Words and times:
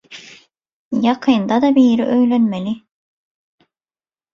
Ýakynda-da 1.01 1.71
biri 1.77 2.11
öýlenmeli. 2.17 2.77